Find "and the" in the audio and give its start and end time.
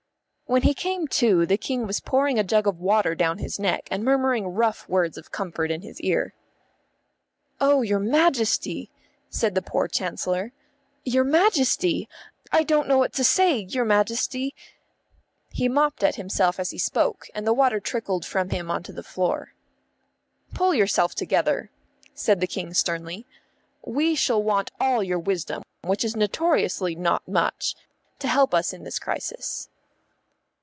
17.33-17.53